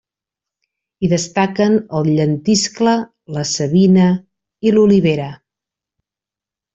[1.01, 2.93] Hi destaquen el llentiscle,
[3.37, 4.07] la savina
[4.71, 5.29] i l'olivera.